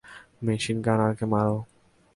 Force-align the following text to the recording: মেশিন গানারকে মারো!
মেশিন 0.45 0.77
গানারকে 0.85 1.25
মারো! 1.33 1.57